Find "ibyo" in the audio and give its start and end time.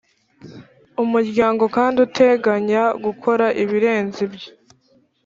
4.27-4.49